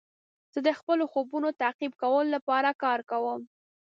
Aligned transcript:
زه 0.53 0.59
د 0.67 0.69
خپلو 0.79 1.03
خوبونو 1.11 1.49
تعقیب 1.61 1.93
کولو 2.01 2.29
لپاره 2.35 2.69
کار 2.83 2.99
کوم. 3.11 3.41